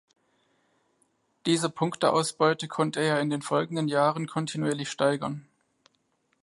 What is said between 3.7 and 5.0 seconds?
Jahren kontinuierlich